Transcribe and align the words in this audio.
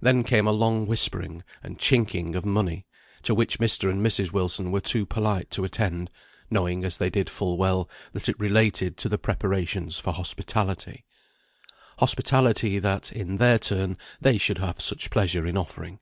Then 0.00 0.24
came 0.24 0.46
a 0.46 0.50
long 0.52 0.86
whispering, 0.86 1.42
and 1.62 1.78
chinking 1.78 2.34
of 2.34 2.46
money, 2.46 2.86
to 3.22 3.34
which 3.34 3.58
Mr. 3.58 3.90
and 3.90 4.00
Mrs. 4.00 4.32
Wilson 4.32 4.72
were 4.72 4.80
too 4.80 5.04
polite 5.04 5.50
to 5.50 5.62
attend; 5.64 6.08
knowing, 6.50 6.84
as 6.86 6.96
they 6.96 7.10
did 7.10 7.28
full 7.28 7.58
well, 7.58 7.86
that 8.14 8.30
it 8.30 8.36
all 8.36 8.44
related 8.46 8.96
to 8.96 9.10
the 9.10 9.18
preparations 9.18 9.98
for 9.98 10.14
hospitality; 10.14 11.04
hospitality 11.98 12.78
that, 12.78 13.12
in 13.12 13.36
their 13.36 13.58
turn, 13.58 13.98
they 14.22 14.38
should 14.38 14.56
have 14.56 14.80
such 14.80 15.10
pleasure 15.10 15.46
in 15.46 15.58
offering. 15.58 16.00